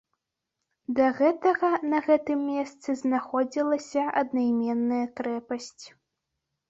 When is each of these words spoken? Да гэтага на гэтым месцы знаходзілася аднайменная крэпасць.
Да 0.99 1.09
гэтага 1.17 1.69
на 1.91 1.99
гэтым 2.07 2.39
месцы 2.53 2.97
знаходзілася 3.03 4.09
аднайменная 4.23 5.05
крэпасць. 5.21 5.85